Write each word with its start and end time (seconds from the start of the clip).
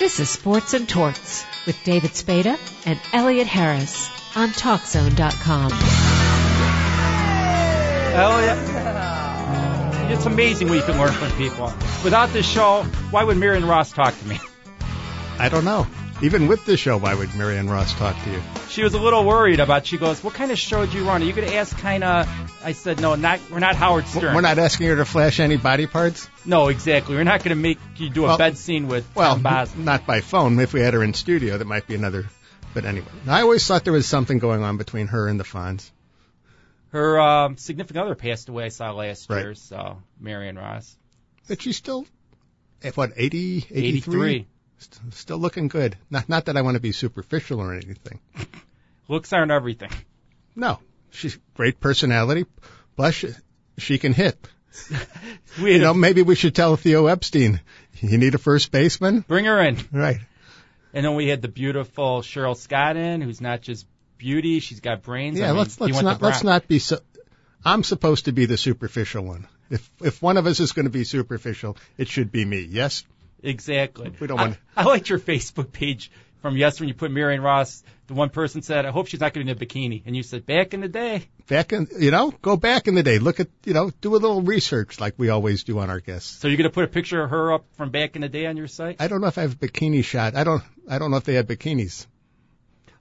This 0.00 0.18
is 0.18 0.30
Sports 0.30 0.72
and 0.72 0.88
Torts 0.88 1.44
with 1.66 1.76
David 1.84 2.14
Spada 2.14 2.58
and 2.86 2.98
Elliot 3.12 3.46
Harris 3.46 4.08
on 4.34 4.48
TalkZone.com. 4.48 5.72
Elliot, 8.14 10.10
it's 10.10 10.24
amazing 10.24 10.70
what 10.70 10.76
you 10.76 10.82
can 10.84 10.96
learn 10.96 11.12
from 11.12 11.30
people. 11.32 11.66
Without 12.02 12.30
this 12.30 12.48
show, 12.48 12.84
why 13.10 13.24
would 13.24 13.36
Marion 13.36 13.66
Ross 13.66 13.92
talk 13.92 14.18
to 14.18 14.26
me? 14.26 14.40
I 15.38 15.50
don't 15.50 15.66
know. 15.66 15.86
Even 16.22 16.48
with 16.48 16.66
this 16.66 16.78
show, 16.78 16.98
why 16.98 17.14
would 17.14 17.34
Marion 17.34 17.68
Ross 17.70 17.94
talk 17.94 18.14
to 18.24 18.30
you? 18.30 18.42
She 18.68 18.82
was 18.82 18.92
a 18.92 19.00
little 19.00 19.24
worried 19.24 19.58
about. 19.58 19.86
She 19.86 19.96
goes, 19.96 20.22
"What 20.22 20.34
kind 20.34 20.50
of 20.50 20.58
show 20.58 20.84
do 20.84 20.98
you 20.98 21.04
run? 21.04 21.22
Are 21.22 21.24
you 21.24 21.32
going 21.32 21.48
to 21.48 21.54
ask 21.54 21.76
kind 21.78 22.04
of?" 22.04 22.28
I 22.62 22.72
said, 22.72 23.00
"No, 23.00 23.14
not. 23.14 23.40
We're 23.50 23.58
not 23.58 23.74
Howard 23.74 24.06
Stern. 24.06 24.34
We're 24.34 24.42
not 24.42 24.58
asking 24.58 24.88
her 24.88 24.96
to 24.96 25.06
flash 25.06 25.40
any 25.40 25.56
body 25.56 25.86
parts. 25.86 26.28
No, 26.44 26.68
exactly. 26.68 27.16
We're 27.16 27.24
not 27.24 27.42
going 27.42 27.56
to 27.56 27.62
make 27.62 27.78
you 27.96 28.10
do 28.10 28.24
a 28.24 28.28
Well- 28.28 28.38
bed 28.38 28.58
scene 28.58 28.86
with 28.86 29.06
Well, 29.14 29.38
Tom 29.40 29.68
not 29.84 30.06
by 30.06 30.20
phone. 30.20 30.58
If 30.60 30.74
we 30.74 30.80
had 30.80 30.92
her 30.92 31.02
in 31.02 31.14
studio, 31.14 31.56
that 31.56 31.64
might 31.66 31.86
be 31.86 31.94
another. 31.94 32.26
But 32.74 32.84
anyway, 32.84 33.08
I 33.26 33.40
always 33.40 33.66
thought 33.66 33.84
there 33.84 33.92
was 33.94 34.06
something 34.06 34.38
going 34.38 34.62
on 34.62 34.76
between 34.76 35.06
her 35.08 35.26
and 35.26 35.40
the 35.40 35.44
Fonz. 35.44 35.90
Her 36.90 37.18
um, 37.18 37.56
significant 37.56 38.04
other 38.04 38.14
passed 38.14 38.48
away. 38.50 38.64
I 38.66 38.68
saw 38.68 38.92
last 38.92 39.30
Right. 39.30 39.40
year. 39.42 39.54
So 39.54 40.02
Marion 40.20 40.56
Ross, 40.56 40.96
But 41.48 41.62
she's 41.62 41.76
still, 41.78 42.04
at 42.84 42.96
what, 42.96 43.12
80, 43.16 43.66
83? 43.70 43.78
eighty-three. 43.88 44.46
St- 44.80 45.14
Still 45.14 45.38
looking 45.38 45.68
good. 45.68 45.96
Not, 46.10 46.28
not 46.28 46.46
that 46.46 46.56
I 46.56 46.62
want 46.62 46.74
to 46.74 46.80
be 46.80 46.92
superficial 46.92 47.60
or 47.60 47.72
anything. 47.74 48.18
Looks 49.08 49.32
aren't 49.32 49.52
everything. 49.52 49.90
No, 50.56 50.78
she's 51.10 51.38
great 51.54 51.78
personality. 51.80 52.46
Plus, 52.96 53.14
she, 53.14 53.28
she 53.78 53.98
can 53.98 54.12
hit. 54.12 54.36
You 55.58 55.78
know, 55.80 55.92
maybe 55.94 56.22
we 56.22 56.36
should 56.36 56.54
tell 56.54 56.76
Theo 56.76 57.06
Epstein, 57.06 57.60
you 58.00 58.16
need 58.18 58.34
a 58.36 58.38
first 58.38 58.70
baseman? 58.70 59.20
bring 59.26 59.44
her 59.46 59.60
in, 59.60 59.76
Right. 59.92 60.18
and 60.94 61.04
then 61.04 61.16
we 61.16 61.26
had 61.26 61.42
the 61.42 61.48
beautiful 61.48 62.22
Cheryl 62.22 62.56
Scott 62.56 62.96
in, 62.96 63.20
who's 63.20 63.40
not 63.40 63.62
just 63.62 63.84
beauty; 64.16 64.60
she's 64.60 64.78
got 64.80 65.02
brains. 65.02 65.38
I 65.38 65.42
Yeah, 65.42 65.48
mean, 65.48 65.58
let's 65.58 65.80
let's 65.80 66.00
not 66.00 66.22
let's 66.22 66.44
not 66.44 66.68
be 66.68 66.78
so. 66.78 66.98
I'm 67.64 67.82
supposed 67.82 68.26
to 68.26 68.32
be 68.32 68.46
the 68.46 68.56
superficial 68.56 69.24
one. 69.24 69.48
If 69.70 69.90
if 70.00 70.22
one 70.22 70.36
of 70.36 70.46
us 70.46 70.60
is 70.60 70.70
going 70.72 70.86
to 70.86 70.90
be 70.90 71.02
superficial, 71.04 71.76
it 71.98 72.06
should 72.08 72.30
be 72.30 72.44
me. 72.44 72.60
Yes. 72.60 73.04
Exactly. 73.42 74.12
We 74.20 74.26
don't 74.26 74.38
I, 74.38 74.42
want- 74.42 74.58
I 74.76 74.84
liked 74.84 75.08
your 75.08 75.18
Facebook 75.18 75.72
page 75.72 76.10
from 76.42 76.56
yesterday 76.56 76.84
when 76.84 76.88
you 76.88 76.94
put 76.94 77.10
Marion 77.10 77.42
Ross. 77.42 77.82
The 78.06 78.14
one 78.14 78.30
person 78.30 78.62
said, 78.62 78.86
"I 78.86 78.90
hope 78.90 79.06
she's 79.06 79.20
not 79.20 79.32
going 79.32 79.46
to 79.46 79.54
be 79.54 79.60
in 79.60 79.66
a 79.66 79.66
bikini," 79.66 80.02
and 80.04 80.16
you 80.16 80.22
said, 80.22 80.44
"Back 80.44 80.74
in 80.74 80.80
the 80.80 80.88
day." 80.88 81.28
Back 81.46 81.72
in, 81.72 81.86
you 81.98 82.10
know, 82.10 82.32
go 82.42 82.56
back 82.56 82.88
in 82.88 82.94
the 82.94 83.02
day. 83.02 83.18
Look 83.18 83.40
at, 83.40 83.48
you 83.64 83.72
know, 83.72 83.90
do 84.00 84.14
a 84.14 84.18
little 84.18 84.42
research 84.42 84.98
like 85.00 85.14
we 85.16 85.28
always 85.28 85.64
do 85.64 85.78
on 85.78 85.90
our 85.90 86.00
guests. 86.00 86.38
So 86.40 86.48
you're 86.48 86.56
going 86.56 86.68
to 86.68 86.74
put 86.74 86.84
a 86.84 86.88
picture 86.88 87.22
of 87.22 87.30
her 87.30 87.52
up 87.52 87.64
from 87.76 87.90
back 87.90 88.16
in 88.16 88.22
the 88.22 88.28
day 88.28 88.46
on 88.46 88.56
your 88.56 88.68
site? 88.68 88.96
I 89.00 89.08
don't 89.08 89.20
know 89.20 89.28
if 89.28 89.38
I 89.38 89.42
have 89.42 89.52
a 89.52 89.56
bikini 89.56 90.04
shot. 90.04 90.34
I 90.34 90.44
don't. 90.44 90.62
I 90.88 90.98
don't 90.98 91.10
know 91.10 91.18
if 91.18 91.24
they 91.24 91.34
had 91.34 91.46
bikinis. 91.46 92.06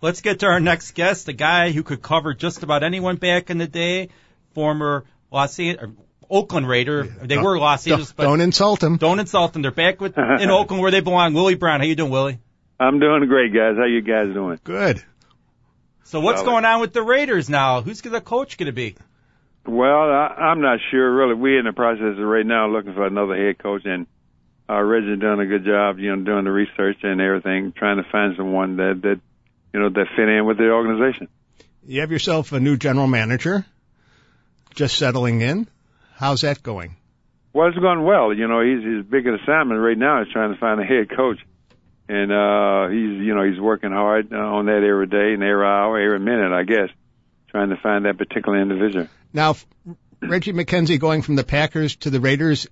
Let's 0.02 0.22
get 0.22 0.40
to 0.40 0.46
our 0.46 0.60
next 0.60 0.92
guest, 0.92 1.26
the 1.26 1.34
guy 1.34 1.72
who 1.72 1.84
could 1.84 2.02
cover 2.02 2.34
just 2.34 2.64
about 2.64 2.84
anyone 2.84 3.18
back 3.18 3.50
in 3.50 3.58
the 3.58 3.68
day, 3.68 4.10
former 4.54 5.04
Los 5.32 5.60
Angeles, 5.60 5.92
Oakland 6.30 6.68
Raider. 6.68 7.04
They 7.04 7.36
Don't- 7.36 7.44
were 7.44 7.58
Los 7.60 7.86
Angeles, 7.88 8.10
Don't, 8.10 8.18
but 8.18 8.24
don't 8.24 8.42
insult 8.42 8.80
them. 8.80 8.98
don't 8.98 9.20
insult 9.20 9.54
them. 9.54 9.62
They're 9.64 9.72
back 9.72 10.00
with 10.00 10.18
in 10.18 10.50
Oakland 10.50 10.82
where 10.82 10.92
they 10.92 11.00
belong. 11.02 11.34
Willie 11.34 11.56
Brown, 11.56 11.80
how 11.80 11.86
you 11.86 11.96
doing, 11.96 12.12
Willie? 12.12 12.40
I'm 12.80 13.00
doing 13.00 13.26
great, 13.28 13.54
guys. 13.54 13.76
How 13.78 13.86
you 13.86 14.02
guys 14.02 14.34
doing? 14.34 14.60
Good. 14.64 15.04
So 16.04 16.20
what's 16.22 16.40
Solid. 16.40 16.50
going 16.52 16.66
on 16.66 16.82
with 16.82 16.94
the 16.94 17.02
Raiders 17.04 17.50
now? 17.50 17.82
Who's 17.82 18.02
the 18.02 18.22
coach 18.22 18.58
going 18.58 18.68
to 18.68 18.72
be? 18.74 18.96
Well, 19.66 20.10
I, 20.10 20.28
I'm 20.50 20.62
not 20.62 20.80
sure 20.90 21.14
really. 21.14 21.36
We're 21.36 21.60
in 21.60 21.66
the 21.66 21.74
process 21.74 22.18
of 22.18 22.26
right 22.26 22.46
now 22.46 22.68
looking 22.70 22.94
for 22.94 23.06
another 23.06 23.36
head 23.36 23.60
coach, 23.60 23.84
and 23.86 24.08
uh, 24.70 24.82
Reggie 24.82 25.16
done 25.18 25.40
a 25.40 25.46
good 25.46 25.66
job, 25.66 26.00
you 26.00 26.16
know, 26.16 26.24
doing 26.24 26.46
the 26.46 26.52
research 26.52 26.98
and 27.04 27.20
everything, 27.22 27.74
trying 27.76 27.98
to 27.98 28.10
find 28.10 28.36
someone 28.38 28.78
that 28.78 29.00
that 29.04 29.20
you 29.74 29.80
know 29.80 29.90
that 29.90 30.06
fit 30.16 30.30
in 30.30 30.46
with 30.46 30.58
the 30.58 30.70
organization. 30.72 31.28
You 31.86 32.02
have 32.02 32.12
yourself 32.12 32.52
a 32.54 32.60
new 32.60 32.78
general 32.78 33.08
manager, 33.08 33.66
just 34.74 34.98
settling 34.98 35.42
in. 35.42 35.68
How's 36.20 36.42
that 36.42 36.62
going? 36.62 36.98
Well, 37.54 37.70
it's 37.70 37.78
going 37.78 38.04
well. 38.04 38.34
You 38.34 38.50
know, 38.50 38.60
he's 38.60 38.84
he's 38.84 38.98
his 38.98 39.06
biggest 39.06 39.44
assignment 39.44 39.80
right 39.80 39.98
now 39.98 40.22
is 40.22 40.28
trying 40.34 40.54
to 40.54 40.60
find 40.60 40.82
a 40.82 40.84
head 40.84 41.10
coach, 41.16 41.40
and 42.10 42.30
uh, 42.30 42.90
he's 42.90 43.26
you 43.26 43.34
know 43.34 43.50
he's 43.50 43.58
working 43.58 43.92
hard 43.92 44.34
uh, 44.34 44.36
on 44.36 44.66
that 44.66 44.84
every 44.84 45.08
day 45.08 45.34
and 45.34 45.42
every 45.42 45.66
hour, 45.66 45.98
every 45.98 46.20
minute, 46.20 46.52
I 46.52 46.64
guess, 46.64 46.90
trying 47.48 47.70
to 47.70 47.78
find 47.78 48.04
that 48.04 48.18
particular 48.18 48.62
individual. 48.62 49.08
Now, 49.32 49.56
Reggie 50.22 50.52
McKenzie 50.52 51.00
going 51.00 51.22
from 51.22 51.38
the 51.38 51.46
Packers 51.46 51.96
to 51.98 52.10
the 52.10 52.20
Raiders, 52.20 52.68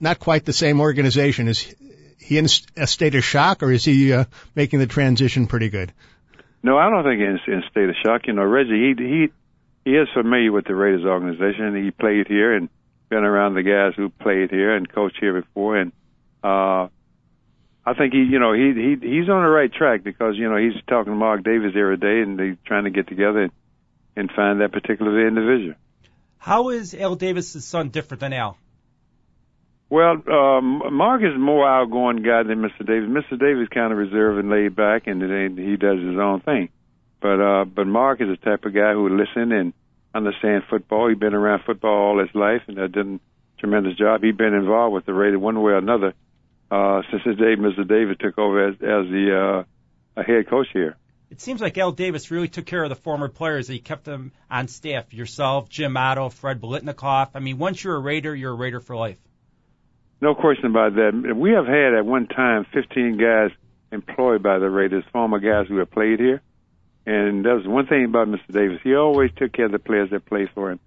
not 0.00 0.18
quite 0.18 0.44
the 0.44 0.52
same 0.52 0.80
organization. 0.80 1.46
Is 1.46 1.72
he 2.18 2.38
in 2.38 2.48
a 2.76 2.88
state 2.88 3.14
of 3.14 3.22
shock, 3.22 3.62
or 3.62 3.70
is 3.70 3.84
he 3.84 4.12
uh, 4.12 4.24
making 4.56 4.80
the 4.80 4.88
transition 4.88 5.46
pretty 5.46 5.68
good? 5.68 5.92
No, 6.64 6.76
I 6.76 6.90
don't 6.90 7.04
think 7.04 7.20
in, 7.20 7.54
in 7.54 7.62
state 7.70 7.88
of 7.88 7.94
shock. 8.04 8.22
You 8.26 8.32
know, 8.32 8.42
Reggie, 8.42 8.94
he 8.98 9.04
he 9.04 9.28
he 9.84 9.96
is 9.96 10.08
familiar 10.12 10.50
with 10.50 10.64
the 10.64 10.74
Raiders 10.74 11.04
organization. 11.04 11.84
He 11.84 11.92
played 11.92 12.26
here 12.26 12.56
and 12.56 12.68
been 13.10 13.24
around 13.24 13.54
the 13.54 13.62
guys 13.62 13.92
who 13.96 14.08
played 14.08 14.50
here 14.50 14.74
and 14.74 14.90
coached 14.90 15.18
here 15.20 15.42
before, 15.42 15.76
and 15.76 15.92
uh, 16.42 16.88
I 17.84 17.94
think 17.94 18.14
he, 18.14 18.20
you 18.20 18.38
know, 18.38 18.52
he 18.52 18.72
he 18.72 18.96
he's 19.00 19.28
on 19.28 19.42
the 19.42 19.50
right 19.50 19.72
track 19.72 20.04
because 20.04 20.36
you 20.36 20.48
know 20.48 20.56
he's 20.56 20.80
talking 20.88 21.12
to 21.12 21.18
Mark 21.18 21.42
Davis 21.42 21.72
every 21.76 21.96
day, 21.96 22.22
and 22.22 22.38
they're 22.38 22.56
trying 22.64 22.84
to 22.84 22.90
get 22.90 23.08
together 23.08 23.50
and, 24.16 24.30
find 24.32 24.60
that 24.60 24.70
particular 24.72 25.26
individual. 25.26 25.74
How 26.38 26.68
is 26.68 26.94
Al 26.94 27.16
Davis' 27.16 27.64
son 27.64 27.88
different 27.88 28.20
than 28.20 28.32
Al? 28.32 28.56
Well, 29.88 30.22
um, 30.30 30.94
Mark 30.94 31.22
is 31.22 31.34
a 31.34 31.38
more 31.38 31.68
outgoing 31.68 32.22
guy 32.22 32.42
than 32.42 32.58
Mr. 32.58 32.86
Davis. 32.86 33.08
Mr. 33.08 33.38
Davis 33.38 33.68
kind 33.68 33.92
of 33.92 33.98
reserved 33.98 34.38
and 34.38 34.50
laid 34.50 34.76
back, 34.76 35.06
and 35.06 35.58
he 35.58 35.76
does 35.76 35.98
his 35.98 36.18
own 36.18 36.40
thing. 36.40 36.68
But 37.20 37.40
uh, 37.40 37.64
but 37.64 37.86
Mark 37.86 38.20
is 38.20 38.28
the 38.28 38.36
type 38.36 38.64
of 38.64 38.74
guy 38.74 38.92
who 38.92 39.04
would 39.04 39.12
listen 39.12 39.52
and 39.52 39.72
understand 40.14 40.64
football. 40.68 41.08
He's 41.08 41.18
been 41.18 41.34
around 41.34 41.62
football 41.64 41.90
all 41.90 42.18
his 42.18 42.34
life, 42.34 42.62
and 42.66 42.78
uh, 42.78 42.86
done 42.86 43.20
a 43.56 43.60
tremendous 43.60 43.96
job. 43.96 44.22
He's 44.22 44.34
been 44.34 44.54
involved 44.54 44.94
with 44.94 45.06
the 45.06 45.14
Raiders 45.14 45.40
one 45.40 45.60
way 45.62 45.72
or 45.72 45.78
another 45.78 46.14
uh, 46.70 47.02
since 47.10 47.22
the 47.24 47.34
day 47.34 47.56
Mr. 47.56 47.86
Davis 47.86 48.16
took 48.20 48.38
over 48.38 48.68
as, 48.68 48.74
as 48.74 49.10
the 49.10 49.64
uh, 50.16 50.20
a 50.20 50.22
head 50.22 50.48
coach 50.48 50.68
here. 50.72 50.96
It 51.30 51.40
seems 51.40 51.60
like 51.60 51.78
Al 51.78 51.92
Davis 51.92 52.30
really 52.32 52.48
took 52.48 52.66
care 52.66 52.82
of 52.82 52.88
the 52.88 52.96
former 52.96 53.28
players. 53.28 53.68
He 53.68 53.78
kept 53.78 54.04
them 54.04 54.32
on 54.50 54.66
staff. 54.66 55.14
Yourself, 55.14 55.68
Jim 55.68 55.96
Otto, 55.96 56.28
Fred 56.28 56.60
Biletnikoff. 56.60 57.30
I 57.34 57.38
mean, 57.38 57.58
once 57.58 57.84
you're 57.84 57.94
a 57.94 58.00
Raider, 58.00 58.34
you're 58.34 58.52
a 58.52 58.56
Raider 58.56 58.80
for 58.80 58.96
life. 58.96 59.18
No 60.20 60.34
question 60.34 60.66
about 60.66 60.96
that. 60.96 61.34
We 61.36 61.52
have 61.52 61.66
had 61.66 61.94
at 61.94 62.04
one 62.04 62.26
time 62.26 62.66
15 62.74 63.16
guys 63.16 63.50
employed 63.92 64.42
by 64.42 64.58
the 64.58 64.68
Raiders, 64.68 65.04
former 65.12 65.38
guys 65.38 65.68
who 65.68 65.78
have 65.78 65.90
played 65.90 66.18
here. 66.18 66.42
And 67.10 67.44
that's 67.44 67.66
one 67.66 67.88
thing 67.88 68.04
about 68.04 68.28
Mr. 68.28 68.52
Davis. 68.52 68.78
He 68.84 68.94
always 68.94 69.32
took 69.36 69.52
care 69.52 69.66
of 69.66 69.72
the 69.72 69.80
players 69.80 70.10
that 70.10 70.26
played 70.26 70.48
for 70.54 70.70
him. 70.70 70.78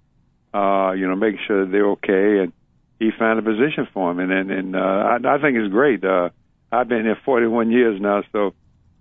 Uh, 0.53 0.93
you 0.93 1.05
know, 1.05 1.17
making 1.17 1.41
sure 1.45 1.65
that 1.65 1.71
they're 1.71 1.89
okay, 1.89 2.41
and 2.41 2.53
he 2.97 3.09
found 3.19 3.39
a 3.39 3.41
position 3.41 3.89
for 3.93 4.09
them. 4.09 4.19
And 4.19 4.31
and, 4.31 4.49
and 4.49 4.75
uh, 4.75 4.79
I, 4.79 5.15
I 5.15 5.41
think 5.41 5.57
it's 5.57 5.69
great. 5.69 6.01
Uh, 6.01 6.29
I've 6.71 6.87
been 6.87 7.03
here 7.03 7.17
41 7.25 7.71
years 7.71 7.99
now, 7.99 8.23
so 8.31 8.53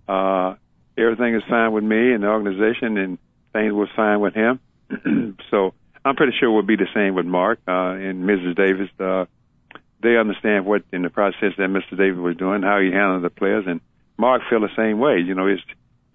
uh, 0.05 0.55
everything 0.97 1.35
is 1.35 1.43
fine 1.49 1.71
with 1.71 1.85
me 1.85 2.11
and 2.11 2.23
the 2.23 2.27
organization, 2.27 2.97
and 2.97 3.17
things 3.53 3.71
were 3.71 3.87
fine 3.95 4.19
with 4.19 4.33
him. 4.33 4.59
so 5.49 5.73
I'm 6.03 6.17
pretty 6.17 6.33
sure 6.37 6.51
we'll 6.51 6.63
be 6.63 6.75
the 6.75 6.91
same 6.93 7.15
with 7.15 7.25
Mark 7.25 7.59
uh, 7.65 7.91
and 7.91 8.27
Mrs. 8.27 8.57
Davis. 8.57 8.89
Uh, 8.99 9.25
they 10.01 10.17
understand 10.17 10.65
what 10.65 10.83
in 10.91 11.03
the 11.03 11.09
process 11.09 11.53
that 11.57 11.69
Mr. 11.69 11.97
Davis 11.97 12.19
was 12.19 12.35
doing, 12.35 12.63
how 12.63 12.81
he 12.81 12.91
handled 12.91 13.23
the 13.23 13.29
players, 13.29 13.63
and 13.65 13.79
Mark 14.17 14.41
feel 14.49 14.59
the 14.59 14.75
same 14.75 14.99
way. 14.99 15.19
You 15.19 15.35
know, 15.35 15.47
it's 15.47 15.63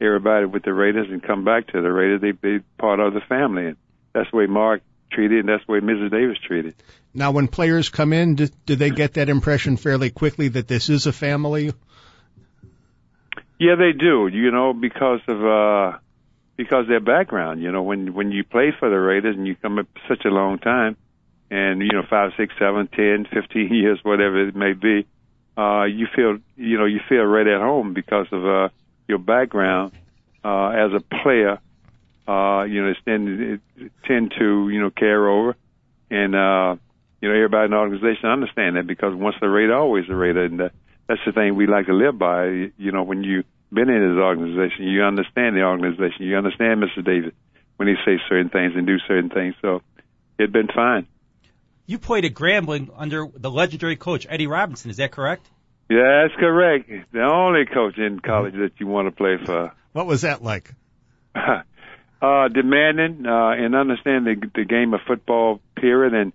everybody 0.00 0.46
with 0.46 0.62
the 0.62 0.72
Raiders 0.72 1.08
and 1.10 1.22
come 1.22 1.44
back 1.44 1.68
to 1.68 1.82
the 1.82 1.92
Raiders. 1.92 2.20
They 2.20 2.32
they 2.32 2.60
part 2.78 3.00
of 3.00 3.14
the 3.14 3.20
family, 3.20 3.66
and 3.66 3.76
that's 4.12 4.30
the 4.30 4.36
way 4.36 4.46
Mark 4.46 4.82
treated, 5.10 5.40
and 5.40 5.48
that's 5.48 5.64
the 5.66 5.72
way 5.72 5.80
Mrs. 5.80 6.10
Davis 6.10 6.38
treated. 6.46 6.74
Now, 7.14 7.30
when 7.30 7.48
players 7.48 7.88
come 7.88 8.12
in, 8.12 8.34
do, 8.34 8.48
do 8.66 8.76
they 8.76 8.90
get 8.90 9.14
that 9.14 9.28
impression 9.28 9.76
fairly 9.76 10.10
quickly 10.10 10.48
that 10.48 10.68
this 10.68 10.88
is 10.88 11.06
a 11.06 11.12
family? 11.12 11.72
Yeah, 13.58 13.74
they 13.76 13.92
do. 13.92 14.28
You 14.28 14.50
know, 14.50 14.72
because 14.72 15.20
of 15.26 15.44
uh 15.44 15.98
because 16.58 16.86
their 16.88 17.00
background. 17.00 17.62
You 17.62 17.72
know, 17.72 17.82
when 17.82 18.12
when 18.12 18.30
you 18.30 18.44
play 18.44 18.74
for 18.78 18.90
the 18.90 18.98
Raiders 18.98 19.36
and 19.36 19.46
you 19.46 19.56
come 19.56 19.78
up 19.78 19.86
such 20.06 20.26
a 20.26 20.28
long 20.28 20.58
time, 20.58 20.96
and 21.50 21.80
you 21.80 21.92
know 21.92 22.02
five, 22.08 22.32
six, 22.36 22.52
seven, 22.58 22.88
ten, 22.88 23.26
fifteen 23.32 23.72
years, 23.72 24.00
whatever 24.02 24.46
it 24.46 24.54
may 24.54 24.74
be, 24.74 25.06
uh, 25.56 25.84
you 25.84 26.06
feel 26.14 26.38
you 26.56 26.76
know 26.76 26.84
you 26.84 27.00
feel 27.08 27.24
right 27.24 27.46
at 27.46 27.60
home 27.60 27.94
because 27.94 28.26
of 28.32 28.44
uh, 28.44 28.68
your 29.08 29.18
background 29.18 29.92
uh, 30.44 30.68
as 30.68 30.92
a 30.92 31.00
player. 31.00 31.58
Uh, 32.28 32.64
you 32.64 32.82
know, 32.82 32.90
it's 32.90 33.00
tend 33.04 33.60
tend 34.06 34.34
to 34.38 34.68
you 34.68 34.80
know 34.80 34.90
carry 34.90 35.32
over, 35.32 35.56
and 36.10 36.34
uh, 36.34 36.76
you 37.20 37.28
know 37.28 37.34
everybody 37.34 37.64
in 37.64 37.70
the 37.70 37.76
organization 37.76 38.28
understand 38.28 38.76
that 38.76 38.86
because 38.86 39.14
once 39.14 39.36
the 39.40 39.48
Raider, 39.48 39.74
always 39.74 40.06
the 40.06 40.14
Raider, 40.14 40.44
and 40.44 40.60
uh, 40.60 40.68
that's 41.08 41.20
the 41.24 41.32
thing 41.32 41.56
we 41.56 41.66
like 41.66 41.86
to 41.86 41.94
live 41.94 42.18
by. 42.18 42.70
You 42.76 42.92
know, 42.92 43.02
when 43.02 43.24
you've 43.24 43.46
been 43.72 43.88
in 43.88 44.14
this 44.14 44.20
organization, 44.20 44.84
you 44.84 45.02
understand 45.02 45.56
the 45.56 45.62
organization, 45.62 46.26
you 46.26 46.36
understand 46.36 46.82
Mr. 46.82 47.04
Davis 47.04 47.32
when 47.76 47.88
he 47.88 47.94
says 48.04 48.20
certain 48.28 48.50
things 48.50 48.74
and 48.76 48.86
do 48.86 48.98
certain 49.06 49.30
things. 49.30 49.54
So 49.62 49.80
it'd 50.38 50.52
been 50.52 50.68
fine. 50.68 51.06
You 51.86 51.98
played 51.98 52.26
at 52.26 52.34
Grambling 52.34 52.90
under 52.94 53.26
the 53.34 53.50
legendary 53.50 53.96
coach 53.96 54.26
Eddie 54.28 54.46
Robinson. 54.46 54.90
Is 54.90 54.98
that 54.98 55.12
correct? 55.12 55.48
Yeah, 55.88 56.26
that's 56.26 56.38
correct. 56.38 56.90
The 57.12 57.22
only 57.22 57.64
coach 57.64 57.96
in 57.96 58.20
college 58.20 58.54
that 58.54 58.72
you 58.78 58.86
want 58.86 59.08
to 59.08 59.12
play 59.12 59.36
for. 59.42 59.72
What 59.92 60.06
was 60.06 60.22
that 60.22 60.42
like? 60.42 60.74
uh, 61.34 62.48
demanding 62.48 63.26
uh, 63.26 63.50
and 63.50 63.74
understand 63.74 64.26
the, 64.26 64.50
the 64.54 64.64
game 64.64 64.92
of 64.92 65.00
football. 65.06 65.60
Period. 65.76 66.12
And 66.12 66.32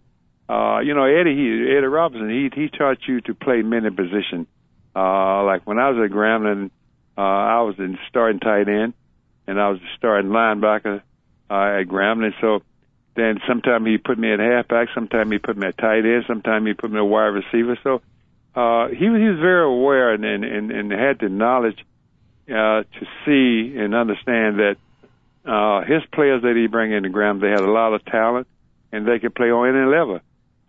uh, 0.49 0.79
you 0.79 0.95
know, 0.95 1.05
Eddie 1.05 1.35
he, 1.35 1.75
Eddie 1.77 1.87
Robinson, 1.87 2.29
he 2.29 2.49
he 2.53 2.69
taught 2.69 2.97
you 3.07 3.21
to 3.21 3.35
play 3.35 3.61
many 3.61 3.89
positions. 3.91 4.47
Uh, 4.95 5.43
like 5.43 5.65
when 5.67 5.79
I 5.79 5.89
was 5.89 6.03
at 6.03 6.11
Grambling, 6.11 6.71
uh, 7.17 7.21
I 7.21 7.61
was 7.61 7.75
in 7.77 7.97
starting 8.09 8.39
tight 8.39 8.67
end, 8.67 8.93
and 9.47 9.59
I 9.59 9.69
was 9.69 9.79
starting 9.97 10.31
linebacker 10.31 11.01
uh, 11.49 11.79
at 11.79 11.87
Grambling. 11.87 12.33
So 12.41 12.61
then 13.15 13.39
sometimes 13.47 13.85
he 13.85 13.97
put 13.97 14.17
me 14.17 14.33
at 14.33 14.39
halfback, 14.39 14.89
sometimes 14.95 15.31
he 15.31 15.37
put 15.37 15.57
me 15.57 15.67
at 15.67 15.77
tight 15.77 16.05
end, 16.05 16.25
sometimes 16.27 16.65
he 16.65 16.73
put 16.73 16.91
me 16.91 16.97
at 16.97 17.03
wide 17.03 17.27
receiver. 17.27 17.77
So 17.83 18.01
uh, 18.55 18.87
he, 18.89 18.97
he 18.97 19.09
was 19.09 19.39
very 19.39 19.65
aware 19.65 20.13
and, 20.13 20.23
and, 20.23 20.43
and, 20.43 20.71
and 20.71 20.91
had 20.91 21.19
the 21.19 21.29
knowledge 21.29 21.79
uh, 22.47 22.83
to 22.83 23.05
see 23.25 23.77
and 23.77 23.95
understand 23.95 24.59
that 24.59 24.75
uh, 25.45 25.81
his 25.85 26.01
players 26.13 26.41
that 26.43 26.55
he 26.55 26.67
bring 26.67 26.91
into 26.91 27.09
Graham, 27.09 27.39
they 27.39 27.49
had 27.49 27.61
a 27.61 27.71
lot 27.71 27.93
of 27.93 28.05
talent 28.05 28.47
and 28.91 29.07
they 29.07 29.19
could 29.19 29.35
play 29.35 29.49
on 29.49 29.75
any 29.75 29.89
level. 29.89 30.19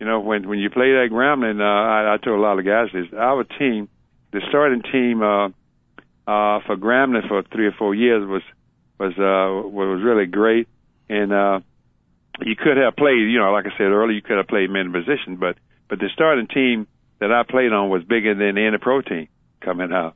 You 0.01 0.07
know, 0.07 0.21
when 0.21 0.49
when 0.49 0.59
you 0.59 0.71
play 0.71 0.91
that 0.93 1.09
Grambling, 1.13 1.61
uh, 1.61 1.65
I, 1.65 2.15
I 2.15 2.17
told 2.17 2.39
a 2.39 2.43
lot 2.43 2.59
of 2.59 2.65
guys 2.65 2.89
this. 2.93 3.07
Our 3.17 3.45
team, 3.45 3.89
the 4.33 4.41
starting 4.49 4.83
team 4.83 5.23
uh, 5.23 5.49
uh, 6.27 6.61
for 6.67 6.77
Grambling 6.77 7.29
for 7.29 7.43
three 7.45 7.67
or 7.67 7.73
four 7.79 7.95
years 7.95 8.27
was 8.27 8.43
was 8.99 9.13
uh, 9.13 9.69
was 9.69 10.03
really 10.03 10.27
great, 10.27 10.69
and 11.09 11.33
uh, 11.33 11.61
you 12.41 12.57
could 12.57 12.77
have 12.77 12.97
played. 12.97 13.31
You 13.31 13.39
know, 13.39 13.53
like 13.53 13.67
I 13.67 13.77
said 13.79 13.85
earlier, 13.85 14.17
you 14.17 14.23
could 14.23 14.37
have 14.37 14.49
played 14.49 14.69
many 14.69 14.91
positions, 14.91 15.39
but 15.39 15.57
but 15.89 16.01
the 16.01 16.09
starting 16.13 16.49
team 16.49 16.89
that 17.21 17.33
I 17.33 17.43
played 17.43 17.73
on 17.73 17.91
was 17.91 18.03
bigger 18.05 18.35
than 18.35 18.59
any 18.59 18.79
pro 18.79 19.01
team 19.01 19.29
coming 19.61 19.93
out. 19.93 20.15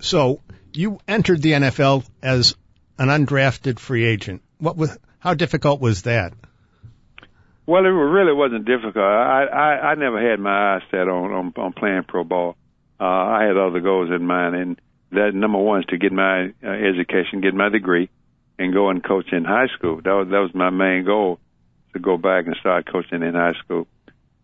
So 0.00 0.40
you 0.74 0.98
entered 1.06 1.42
the 1.42 1.52
NFL 1.52 2.04
as 2.22 2.56
an 2.98 3.08
undrafted 3.08 3.78
free 3.78 4.04
agent. 4.04 4.42
What 4.58 4.76
was 4.76 4.98
how 5.18 5.34
difficult 5.34 5.80
was 5.80 6.02
that? 6.02 6.32
Well, 7.66 7.84
it 7.84 7.88
really 7.88 8.32
wasn't 8.32 8.64
difficult. 8.64 8.96
I 8.96 9.44
I, 9.44 9.90
I 9.90 9.94
never 9.94 10.20
had 10.20 10.40
my 10.40 10.74
eyes 10.74 10.82
set 10.90 11.08
on 11.08 11.32
on, 11.32 11.52
on 11.56 11.72
playing 11.72 12.04
pro 12.08 12.24
ball. 12.24 12.56
Uh, 13.00 13.04
I 13.04 13.44
had 13.44 13.56
other 13.56 13.80
goals 13.80 14.10
in 14.10 14.24
mind, 14.26 14.54
and 14.56 14.80
that 15.12 15.34
number 15.34 15.58
one 15.58 15.80
is 15.80 15.86
to 15.86 15.98
get 15.98 16.12
my 16.12 16.52
uh, 16.64 16.68
education, 16.68 17.40
get 17.40 17.54
my 17.54 17.68
degree, 17.68 18.10
and 18.58 18.72
go 18.72 18.90
and 18.90 19.02
coach 19.02 19.32
in 19.32 19.44
high 19.44 19.68
school. 19.76 20.00
That 20.02 20.12
was 20.12 20.28
that 20.30 20.38
was 20.38 20.54
my 20.54 20.70
main 20.70 21.04
goal 21.04 21.38
to 21.92 21.98
go 21.98 22.16
back 22.16 22.46
and 22.46 22.56
start 22.60 22.90
coaching 22.90 23.22
in 23.22 23.34
high 23.34 23.54
school. 23.64 23.86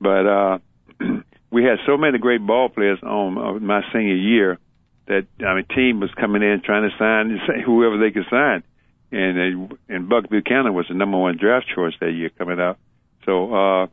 But 0.01 0.27
uh, 0.27 0.59
we 1.51 1.65
had 1.65 1.79
so 1.87 1.97
many 1.97 2.19
great 2.19 2.45
ball 2.45 2.69
players 2.69 2.99
on 3.03 3.39
uh, 3.39 3.53
my 3.61 3.83
senior 3.93 4.17
year 4.17 4.59
that 5.07 5.27
I 5.41 5.55
mean, 5.55 5.65
team 5.75 6.01
was 6.01 6.11
coming 6.19 6.43
in 6.43 6.63
trying 6.65 6.89
to 6.89 6.97
sign 6.99 7.39
whoever 7.67 7.99
they 7.99 8.11
could 8.11 8.27
sign, 8.31 8.63
and 9.11 9.71
uh, 9.71 9.77
and 9.89 10.09
Buck 10.09 10.29
Buchanan 10.29 10.75
was 10.75 10.87
the 10.89 10.95
number 10.95 11.19
one 11.19 11.39
draft 11.39 11.67
choice 11.75 11.95
that 12.01 12.13
year 12.13 12.31
coming 12.31 12.61
out. 12.61 12.79
So 13.25 13.53
uh, 13.53 13.87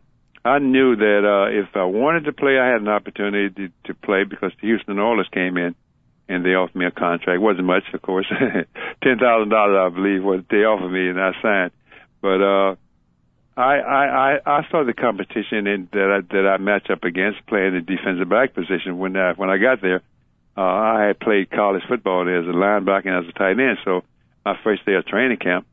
I 0.44 0.60
knew 0.60 0.96
that 0.96 1.22
uh, 1.26 1.52
if 1.52 1.76
I 1.76 1.86
wanted 1.86 2.26
to 2.26 2.34
play, 2.34 2.60
I 2.60 2.68
had 2.68 2.82
an 2.82 2.88
opportunity 2.88 3.50
to, 3.56 3.94
to 3.94 3.94
play 3.94 4.24
because 4.24 4.52
the 4.62 4.68
Houston 4.68 5.00
Oilers 5.00 5.28
came 5.34 5.58
in 5.58 5.76
and 6.28 6.46
they 6.46 6.50
offered 6.50 6.76
me 6.76 6.86
a 6.86 6.92
contract. 6.92 7.36
It 7.36 7.42
wasn't 7.42 7.66
much, 7.66 7.84
of 7.94 8.02
course, 8.02 8.28
ten 9.04 9.18
thousand 9.18 9.50
dollars, 9.50 9.92
I 9.92 9.96
believe, 9.96 10.24
what 10.24 10.46
they 10.50 10.58
offered 10.58 10.92
me, 10.92 11.10
and 11.10 11.20
I 11.20 11.32
signed. 11.42 11.72
But 12.22 12.42
uh, 12.42 12.76
I, 13.58 13.78
I, 13.78 14.06
I, 14.06 14.40
I 14.46 14.68
saw 14.70 14.84
the 14.84 14.94
competition 14.94 15.68
in, 15.68 15.88
that 15.94 16.12
I, 16.12 16.34
that 16.34 16.48
I 16.48 16.58
match 16.58 16.90
up 16.90 17.04
against 17.04 17.46
playing 17.48 17.74
the 17.74 17.82
defensive 17.82 18.28
back 18.28 18.54
position 18.54 18.98
when 18.98 19.16
I, 19.16 19.34
when 19.34 19.50
I 19.50 19.58
got 19.58 19.82
there. 19.82 20.02
Uh, 20.58 20.62
I 20.62 21.06
had 21.08 21.20
played 21.20 21.52
college 21.52 21.84
football 21.88 22.26
there 22.26 22.40
as 22.40 22.48
a 22.48 22.52
linebacker 22.52 23.08
and 23.08 23.26
as 23.26 23.30
a 23.30 23.38
tight 23.38 23.60
end. 23.60 23.78
So 23.86 24.04
my 24.46 24.58
first 24.64 24.86
day 24.86 24.94
of 24.94 25.06
training 25.06 25.38
camp, 25.38 25.66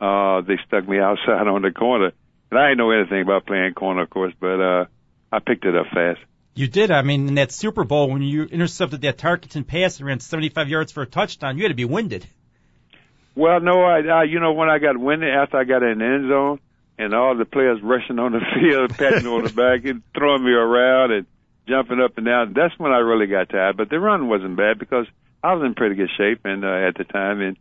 uh, 0.00 0.42
they 0.42 0.58
stuck 0.66 0.88
me 0.88 0.98
outside 1.00 1.46
on 1.46 1.62
the 1.62 1.72
corner. 1.72 2.12
And 2.50 2.60
I 2.60 2.68
didn't 2.68 2.78
know 2.78 2.90
anything 2.90 3.22
about 3.22 3.46
playing 3.46 3.74
corner, 3.74 4.02
of 4.02 4.10
course, 4.10 4.32
but, 4.38 4.60
uh, 4.60 4.84
I 5.32 5.40
picked 5.40 5.64
it 5.64 5.74
up 5.74 5.86
fast. 5.92 6.20
You 6.54 6.68
did. 6.68 6.92
I 6.92 7.02
mean, 7.02 7.26
in 7.26 7.34
that 7.34 7.50
Super 7.50 7.82
Bowl, 7.82 8.08
when 8.08 8.22
you 8.22 8.44
intercepted 8.44 9.00
that 9.00 9.18
Tarkenton 9.18 9.66
pass 9.66 9.98
and 9.98 10.06
ran 10.06 10.20
75 10.20 10.68
yards 10.68 10.92
for 10.92 11.02
a 11.02 11.06
touchdown, 11.06 11.56
you 11.56 11.64
had 11.64 11.70
to 11.70 11.74
be 11.74 11.84
winded. 11.84 12.24
Well, 13.34 13.58
no, 13.58 13.82
I, 13.82 14.00
I, 14.02 14.22
you 14.24 14.38
know, 14.38 14.52
when 14.52 14.68
I 14.68 14.78
got 14.78 14.96
winded 14.96 15.34
after 15.34 15.56
I 15.56 15.64
got 15.64 15.82
in 15.82 15.98
the 15.98 16.04
end 16.04 16.28
zone, 16.28 16.60
and 16.98 17.14
all 17.14 17.36
the 17.36 17.44
players 17.44 17.80
rushing 17.82 18.18
on 18.18 18.32
the 18.32 18.40
field, 18.54 18.96
patting 18.96 19.26
on 19.26 19.44
the 19.44 19.50
back 19.50 19.84
and 19.84 20.02
throwing 20.16 20.44
me 20.44 20.52
around 20.52 21.12
and 21.12 21.26
jumping 21.68 22.00
up 22.00 22.16
and 22.16 22.26
down. 22.26 22.52
That's 22.54 22.78
when 22.78 22.92
I 22.92 22.98
really 22.98 23.26
got 23.26 23.48
tired. 23.48 23.76
But 23.76 23.90
the 23.90 23.98
run 23.98 24.28
wasn't 24.28 24.56
bad 24.56 24.78
because 24.78 25.06
I 25.42 25.54
was 25.54 25.64
in 25.64 25.74
pretty 25.74 25.96
good 25.96 26.10
shape 26.16 26.40
and 26.44 26.64
uh, 26.64 26.88
at 26.88 26.96
the 26.96 27.04
time, 27.04 27.40
and 27.40 27.56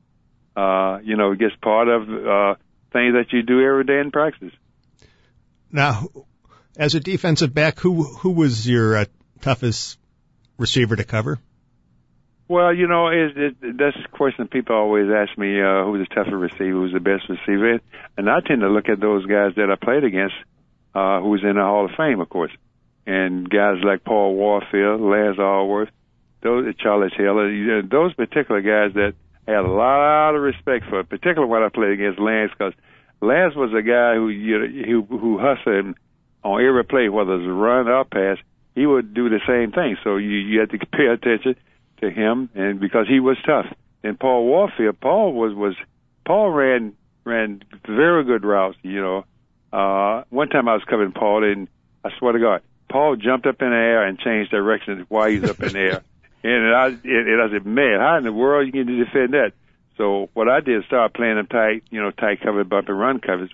uh, 0.56 1.00
you 1.04 1.18
know, 1.18 1.32
it 1.32 1.40
gets 1.40 1.56
part 1.62 1.88
of 1.88 2.04
uh, 2.04 2.56
things 2.92 3.14
that 3.16 3.28
you 3.32 3.42
do 3.42 3.62
every 3.62 3.84
day 3.84 4.00
in 4.00 4.12
practice. 4.12 4.54
Now, 5.72 6.08
as 6.78 6.96
a 6.96 7.00
defensive 7.00 7.54
back, 7.54 7.80
who 7.80 8.04
who 8.04 8.32
was 8.32 8.68
your 8.68 8.96
uh, 8.96 9.06
toughest 9.42 9.98
receiver 10.58 10.96
to 10.96 11.04
cover? 11.04 11.40
Well, 12.54 12.72
you 12.72 12.86
know, 12.86 13.08
it, 13.08 13.36
it, 13.36 13.78
that's 13.80 13.98
a 13.98 14.08
question 14.16 14.48
people 14.48 14.76
always 14.76 15.10
ask 15.10 15.36
me: 15.40 15.60
uh, 15.60 15.86
who's 15.86 16.08
the 16.08 16.14
toughest 16.14 16.36
receiver? 16.36 16.86
Who's 16.86 16.94
the 16.94 17.00
best 17.00 17.28
receiver? 17.28 17.80
And 18.16 18.30
I 18.30 18.42
tend 18.42 18.62
to 18.62 18.70
look 18.70 18.90
at 18.90 19.00
those 19.00 19.26
guys 19.26 19.54
that 19.56 19.72
I 19.72 19.76
played 19.84 20.04
against, 20.04 20.36
uh, 20.94 21.20
who's 21.20 21.42
in 21.42 21.56
the 21.56 21.64
Hall 21.64 21.86
of 21.86 21.98
Fame, 21.98 22.20
of 22.20 22.30
course, 22.30 22.52
and 23.08 23.50
guys 23.50 23.78
like 23.84 24.04
Paul 24.04 24.36
Warfield, 24.36 25.02
Lance 25.02 25.40
Alworth, 25.40 25.90
those 26.44 26.76
Charlie 26.76 27.10
Taylor, 27.18 27.50
know, 27.50 27.82
those 27.82 28.14
particular 28.14 28.62
guys 28.62 28.94
that 28.94 29.16
I 29.48 29.52
had 29.54 29.66
a 29.66 29.68
lot 29.68 30.36
of 30.36 30.42
respect 30.44 30.86
for, 30.92 31.04
particularly 31.04 31.50
when 31.50 31.64
I 31.64 31.70
played 31.70 31.94
against 31.94 32.20
Lance, 32.20 32.52
because 32.56 32.74
Lance 33.20 33.56
was 33.56 33.74
a 33.74 33.82
guy 33.82 34.14
who 34.14 34.30
you 34.30 35.02
who 35.10 35.18
who 35.18 35.40
hustled 35.40 35.96
on 36.44 36.64
every 36.64 36.84
play, 36.84 37.10
whether 37.10 37.34
it's 37.34 37.48
run 37.48 37.88
or 37.88 38.06
pass. 38.06 38.38
He 38.76 38.86
would 38.86 39.16
do 39.16 39.28
the 39.30 39.42
same 39.48 39.72
thing, 39.72 39.98
so 40.04 40.18
you 40.18 40.38
you 40.38 40.60
had 40.60 40.70
to 40.70 40.78
pay 40.78 41.08
attention 41.08 41.56
to 42.04 42.12
him, 42.12 42.50
and 42.54 42.80
because 42.80 43.08
he 43.08 43.20
was 43.20 43.38
tough. 43.46 43.66
And 44.04 44.20
Paul 44.20 44.46
Warfield, 44.46 45.00
Paul 45.00 45.34
was 45.34 45.54
was 45.54 45.76
Paul 46.26 46.52
ran 46.52 46.94
ran 47.24 47.64
very 47.88 48.24
good 48.26 48.44
routes. 48.44 48.78
You 48.82 49.02
know, 49.02 49.26
uh, 49.72 50.24
one 50.30 50.50
time 50.50 50.68
I 50.68 50.74
was 50.74 50.84
covering 50.84 51.14
Paul, 51.14 51.44
and 51.44 51.68
I 52.04 52.10
swear 52.20 52.34
to 52.34 52.40
God, 52.40 52.62
Paul 52.90 53.16
jumped 53.16 53.48
up 53.48 53.62
in 53.62 53.70
the 53.70 53.76
air 53.76 54.06
and 54.06 54.20
changed 54.20 54.52
direction 54.52 55.06
while 55.10 55.30
he's 55.30 55.44
up 55.44 55.62
in 55.62 55.74
the 55.74 55.80
air. 55.80 56.02
And 56.46 56.76
I 56.76 56.88
and, 56.88 57.42
I 57.42 57.50
said, 57.54 57.66
man, 57.66 58.02
how 58.02 58.18
in 58.18 58.26
the 58.26 58.34
world 58.34 58.66
you 58.66 58.74
can 58.74 58.86
defend 58.86 59.34
that? 59.34 59.54
So 59.96 60.30
what 60.34 60.50
I 60.50 60.60
did, 60.60 60.84
start 60.84 61.14
playing 61.14 61.38
them 61.38 61.48
tight, 61.48 61.84
you 61.90 62.02
know, 62.02 62.12
tight 62.12 62.42
cover, 62.42 62.66
bump 62.66 62.90
and 62.90 63.00
run 63.00 63.22
covers, 63.22 63.50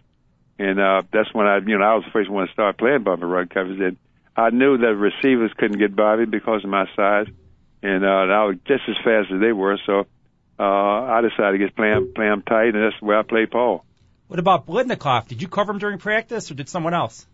and 0.57 0.79
uh, 0.79 1.03
that's 1.13 1.31
when 1.31 1.45
I, 1.45 1.59
you 1.59 1.77
know, 1.77 1.85
I 1.85 1.93
was 1.93 2.05
the 2.05 2.09
first 2.09 2.31
one 2.31 2.47
to 2.47 2.51
start 2.51 2.79
playing 2.79 3.03
bump 3.03 3.21
and 3.21 3.31
run 3.31 3.47
covers. 3.47 3.79
And 3.79 3.97
I 4.35 4.49
knew 4.49 4.79
that 4.79 4.95
receivers 4.95 5.51
couldn't 5.55 5.77
get 5.77 5.95
by 5.95 6.15
me 6.15 6.25
because 6.25 6.63
of 6.63 6.71
my 6.71 6.87
size 6.95 7.27
and 7.81 8.03
uh, 8.03 8.07
I 8.07 8.45
was 8.45 8.57
just 8.67 8.83
as 8.87 8.95
fast 9.03 9.31
as 9.33 9.39
they 9.39 9.51
were. 9.51 9.77
So 9.85 10.05
uh, 10.59 10.63
I 10.63 11.21
decided 11.21 11.57
to 11.57 11.57
get 11.57 11.75
play 11.75 11.89
them, 11.89 12.11
play 12.13 12.25
them 12.25 12.41
tight, 12.41 12.75
and 12.75 12.83
that's 12.83 12.99
the 12.99 13.05
way 13.05 13.15
I 13.15 13.23
play 13.23 13.45
Paul. 13.45 13.85
What 14.27 14.39
about 14.39 14.67
Biletnikoff? 14.67 15.27
Did 15.27 15.41
you 15.41 15.47
cover 15.47 15.71
him 15.71 15.79
during 15.79 15.97
practice, 15.97 16.51
or 16.51 16.53
did 16.53 16.69
someone 16.69 16.93
else? 16.93 17.25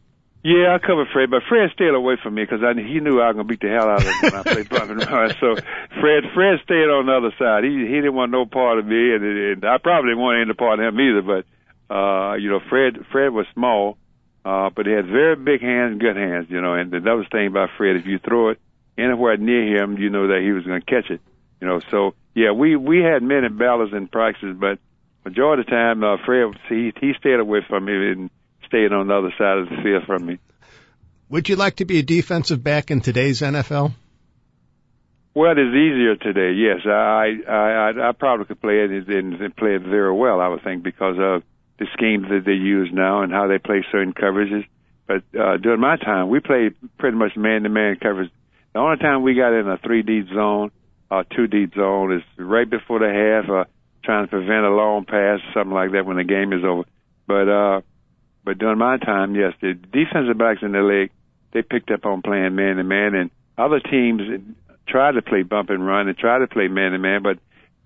Yeah, 0.45 0.77
I 0.77 0.77
covered 0.77 1.07
Fred, 1.11 1.31
but 1.31 1.41
Fred 1.49 1.71
stayed 1.73 1.89
away 1.89 2.17
from 2.21 2.35
me 2.35 2.43
because 2.43 2.61
I 2.61 2.77
he 2.79 2.99
knew 2.99 3.19
I 3.19 3.33
was 3.33 3.35
gonna 3.35 3.49
beat 3.49 3.61
the 3.61 3.73
hell 3.73 3.89
out 3.89 4.05
of 4.05 4.05
him 4.05 4.15
when 4.21 4.35
I 4.35 4.43
played 4.43 4.69
bump 4.69 4.91
and 4.91 5.01
run. 5.01 5.33
So 5.41 5.55
Fred, 5.99 6.21
Fred 6.35 6.61
stayed 6.63 6.85
on 6.85 7.07
the 7.07 7.17
other 7.17 7.33
side. 7.33 7.63
He 7.63 7.73
he 7.73 7.97
didn't 7.97 8.13
want 8.13 8.31
no 8.31 8.45
part 8.45 8.77
of 8.77 8.85
me, 8.85 9.15
and, 9.15 9.25
and 9.25 9.65
I 9.65 9.79
probably 9.81 10.11
didn't 10.11 10.21
want 10.21 10.45
any 10.45 10.53
part 10.53 10.79
of 10.79 10.85
him 10.85 11.01
either. 11.01 11.23
But 11.25 11.43
uh, 11.89 12.35
you 12.35 12.51
know, 12.51 12.59
Fred 12.69 13.09
Fred 13.11 13.33
was 13.33 13.47
small, 13.55 13.97
uh, 14.45 14.69
but 14.69 14.85
he 14.85 14.91
had 14.91 15.07
very 15.07 15.35
big 15.35 15.61
hands 15.61 15.99
good 15.99 16.15
hands. 16.15 16.45
You 16.49 16.61
know, 16.61 16.75
and 16.75 16.91
the 16.91 17.01
other 17.01 17.25
thing 17.25 17.47
about 17.47 17.69
Fred, 17.75 17.95
if 17.95 18.05
you 18.05 18.19
throw 18.19 18.49
it 18.49 18.59
anywhere 18.97 19.37
near 19.37 19.81
him, 19.81 19.97
you 19.97 20.09
know 20.09 20.27
that 20.27 20.41
he 20.41 20.51
was 20.51 20.63
going 20.63 20.81
to 20.81 20.85
catch 20.85 21.09
it. 21.09 21.21
You 21.61 21.67
know, 21.67 21.79
so 21.91 22.15
yeah, 22.33 22.51
we 22.51 22.75
we 22.75 22.99
had 22.99 23.23
many 23.23 23.49
battles 23.49 23.91
in 23.93 24.07
practice, 24.07 24.55
but 24.57 24.79
majority 25.23 25.61
of 25.61 25.65
the 25.67 25.71
time, 25.71 26.03
uh, 26.03 26.17
Fred 26.25 26.53
he 26.69 26.93
he 26.99 27.13
stayed 27.19 27.39
away 27.39 27.59
from 27.67 27.85
me 27.85 27.93
and 27.93 28.29
stayed 28.67 28.91
on 28.91 29.07
the 29.07 29.13
other 29.13 29.33
side 29.37 29.59
of 29.59 29.69
the 29.69 29.77
field 29.83 30.03
from 30.05 30.25
me. 30.25 30.39
Would 31.29 31.49
you 31.49 31.55
like 31.55 31.77
to 31.77 31.85
be 31.85 31.99
a 31.99 32.03
defensive 32.03 32.63
back 32.63 32.91
in 32.91 33.01
today's 33.01 33.41
NFL? 33.41 33.93
Well, 35.33 35.51
it's 35.51 35.75
easier 35.75 36.15
today. 36.15 36.53
Yes, 36.53 36.85
I 36.85 37.39
I 37.47 37.89
I, 37.89 38.09
I 38.09 38.11
probably 38.13 38.45
could 38.45 38.61
play 38.61 38.79
it 38.83 38.91
and, 38.91 39.33
and 39.33 39.55
play 39.55 39.75
it 39.75 39.81
very 39.81 40.13
well. 40.13 40.39
I 40.39 40.47
would 40.47 40.63
think 40.63 40.83
because 40.83 41.17
of 41.19 41.43
the 41.77 41.87
schemes 41.93 42.27
that 42.29 42.43
they 42.45 42.53
use 42.53 42.89
now 42.93 43.21
and 43.21 43.33
how 43.33 43.47
they 43.47 43.57
play 43.57 43.85
certain 43.91 44.13
coverages. 44.13 44.65
But 45.07 45.23
uh, 45.37 45.57
during 45.57 45.81
my 45.81 45.97
time, 45.97 46.29
we 46.29 46.39
played 46.39 46.73
pretty 46.97 47.17
much 47.17 47.35
man-to-man 47.35 47.97
coverage 48.01 48.31
the 48.75 48.81
only 48.81 48.97
time 48.97 49.23
we 49.23 49.35
got 49.35 49.53
in 49.57 49.69
a 49.69 49.77
three 49.77 50.03
deep 50.03 50.27
zone 50.33 50.69
or 51.09 51.23
two 51.23 51.47
deep 51.47 51.73
zone 51.75 52.11
is 52.11 52.23
right 52.37 52.69
before 52.69 52.99
the 52.99 53.07
half, 53.07 53.49
uh, 53.49 53.63
trying 54.03 54.25
to 54.25 54.29
prevent 54.29 54.65
a 54.65 54.69
long 54.69 55.05
pass, 55.05 55.39
or 55.39 55.53
something 55.53 55.73
like 55.73 55.93
that 55.93 56.05
when 56.05 56.17
the 56.17 56.25
game 56.25 56.51
is 56.51 56.61
over. 56.65 56.83
But 57.25 57.47
uh, 57.47 57.81
but 58.43 58.57
during 58.57 58.77
my 58.77 58.97
time, 58.97 59.33
yes, 59.33 59.53
the 59.61 59.75
defensive 59.75 60.37
backs 60.37 60.59
in 60.61 60.73
the 60.73 60.81
league 60.81 61.11
they 61.53 61.61
picked 61.61 61.89
up 61.89 62.05
on 62.05 62.21
playing 62.21 62.55
man 62.55 62.75
to 62.75 62.83
man, 62.83 63.15
and 63.15 63.31
other 63.57 63.79
teams 63.79 64.21
tried 64.89 65.13
to 65.13 65.21
play 65.21 65.43
bump 65.43 65.69
and 65.69 65.87
run 65.87 66.09
and 66.09 66.17
tried 66.17 66.39
to 66.39 66.47
play 66.47 66.67
man 66.67 66.91
to 66.91 66.97
man, 66.97 67.23
but 67.23 67.39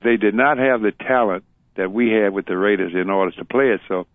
they 0.03 0.17
did 0.17 0.33
not 0.33 0.57
have 0.57 0.81
the 0.81 0.91
talent 0.91 1.43
that 1.75 1.91
we 1.91 2.09
had 2.09 2.33
with 2.33 2.47
the 2.47 2.57
Raiders 2.57 2.93
in 2.95 3.11
order 3.11 3.31
to 3.37 3.45
play 3.45 3.69
it. 3.69 3.81
So 3.87 4.07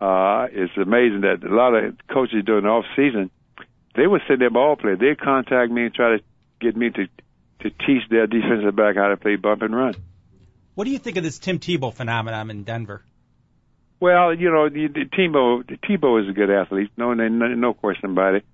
uh, 0.00 0.48
it's 0.50 0.76
amazing 0.76 1.20
that 1.20 1.44
a 1.44 1.54
lot 1.54 1.74
of 1.74 1.94
coaches 2.12 2.42
during 2.44 2.64
the 2.64 2.70
off 2.70 2.84
season 2.96 3.30
they 3.96 4.06
would 4.06 4.22
send 4.28 4.40
their 4.40 4.50
ball 4.50 4.76
players. 4.76 4.98
They'd 4.98 5.18
contact 5.18 5.70
me 5.70 5.84
and 5.86 5.94
try 5.94 6.16
to 6.16 6.22
get 6.60 6.76
me 6.76 6.90
to 6.90 7.06
to 7.60 7.70
teach 7.70 8.08
their 8.10 8.26
defensive 8.26 8.76
back 8.76 8.96
how 8.96 9.08
to 9.08 9.16
play 9.16 9.36
bump 9.36 9.62
and 9.62 9.74
run. 9.74 9.94
What 10.74 10.84
do 10.84 10.90
you 10.90 10.98
think 10.98 11.16
of 11.16 11.24
this 11.24 11.38
Tim 11.38 11.58
Tebow 11.58 11.92
phenomenon 11.92 12.50
in 12.50 12.64
Denver? 12.64 13.02
Well, 13.98 14.34
you 14.34 14.50
know, 14.50 14.68
the, 14.68 14.88
the 14.88 15.04
Tebow 15.06 15.64
Tebow 15.88 16.22
is 16.22 16.28
a 16.28 16.32
good 16.32 16.50
athlete, 16.50 16.90
no 16.96 17.14
no, 17.14 17.28
no 17.28 17.74
question 17.74 18.10
about 18.10 18.34
it. 18.34 18.44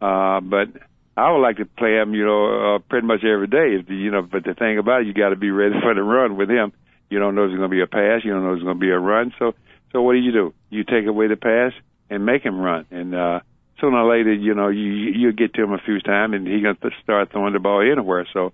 Uh, 0.00 0.40
but 0.40 0.68
I 1.16 1.30
would 1.30 1.40
like 1.40 1.58
to 1.58 1.66
play 1.66 1.96
him, 1.96 2.14
you 2.14 2.24
know, 2.24 2.76
uh, 2.76 2.78
pretty 2.78 3.06
much 3.06 3.20
every 3.24 3.46
day. 3.46 3.76
If 3.78 3.86
the, 3.86 3.94
you 3.94 4.10
know, 4.10 4.22
but 4.22 4.44
the 4.44 4.54
thing 4.54 4.78
about 4.78 5.02
it, 5.02 5.06
you 5.06 5.14
got 5.14 5.30
to 5.30 5.36
be 5.36 5.50
ready 5.50 5.74
for 5.82 5.94
the 5.94 6.02
run 6.02 6.36
with 6.36 6.48
him. 6.48 6.72
You 7.10 7.18
don't 7.18 7.34
know 7.34 7.44
if 7.44 7.50
it's 7.50 7.58
going 7.58 7.70
to 7.70 7.76
be 7.76 7.82
a 7.82 7.86
pass. 7.86 8.24
You 8.24 8.32
don't 8.32 8.44
know 8.44 8.52
if 8.52 8.56
it's 8.56 8.64
going 8.64 8.76
to 8.76 8.80
be 8.80 8.90
a 8.90 8.98
run. 8.98 9.34
So, 9.38 9.54
so 9.92 10.00
what 10.00 10.12
do 10.14 10.18
you 10.18 10.32
do? 10.32 10.54
You 10.70 10.84
take 10.84 11.06
away 11.06 11.26
the 11.26 11.36
pass 11.36 11.72
and 12.08 12.24
make 12.24 12.42
him 12.42 12.58
run. 12.58 12.86
And 12.90 13.14
uh, 13.14 13.40
sooner 13.82 13.98
or 13.98 14.16
later, 14.16 14.32
you 14.32 14.54
know, 14.54 14.68
you 14.68 14.90
you 14.90 15.32
get 15.32 15.54
to 15.54 15.64
him 15.64 15.72
a 15.72 15.78
few 15.78 16.00
times, 16.00 16.34
and 16.34 16.46
he's 16.46 16.62
going 16.62 16.76
to 16.76 16.90
start 17.02 17.32
throwing 17.32 17.52
the 17.52 17.58
ball 17.58 17.82
anywhere. 17.82 18.26
So, 18.32 18.52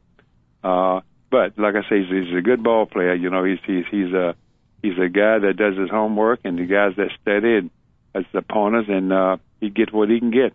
uh, 0.64 1.00
but 1.30 1.58
like 1.58 1.74
I 1.74 1.82
say, 1.88 2.02
he's, 2.02 2.26
he's 2.26 2.36
a 2.36 2.40
good 2.40 2.62
ball 2.62 2.86
player. 2.86 3.14
You 3.14 3.30
know, 3.30 3.44
he's 3.44 3.58
he's 3.66 3.84
he's 3.90 4.12
a 4.12 4.34
he's 4.82 4.98
a 4.98 5.08
guy 5.08 5.38
that 5.40 5.54
does 5.56 5.76
his 5.76 5.90
homework, 5.90 6.40
and 6.44 6.58
the 6.58 6.64
guys 6.64 6.96
that 6.96 7.10
study 7.20 7.58
and 7.58 7.70
as 8.14 8.24
the 8.32 8.38
opponents, 8.38 8.88
and 8.90 9.12
uh, 9.12 9.36
he 9.60 9.68
gets 9.68 9.92
what 9.92 10.08
he 10.08 10.18
can 10.18 10.30
get. 10.30 10.54